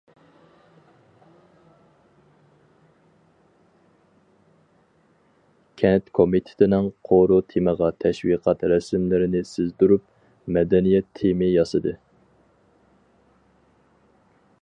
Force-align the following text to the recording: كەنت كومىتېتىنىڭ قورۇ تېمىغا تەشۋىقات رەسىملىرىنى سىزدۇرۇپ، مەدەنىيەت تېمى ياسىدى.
كەنت 5.83 6.11
كومىتېتىنىڭ 6.21 6.89
قورۇ 7.11 7.37
تېمىغا 7.53 7.91
تەشۋىقات 8.05 8.65
رەسىملىرىنى 8.75 9.43
سىزدۇرۇپ، 9.53 10.09
مەدەنىيەت 10.57 11.11
تېمى 11.21 11.51
ياسىدى. 11.55 11.95